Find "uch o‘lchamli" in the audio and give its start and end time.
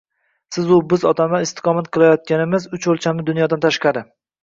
2.81-3.31